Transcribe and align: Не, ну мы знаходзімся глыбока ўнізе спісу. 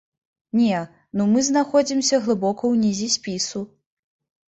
Не, 0.59 0.79
ну 1.21 1.27
мы 1.35 1.45
знаходзімся 1.51 2.23
глыбока 2.27 2.63
ўнізе 2.75 3.15
спісу. 3.21 3.67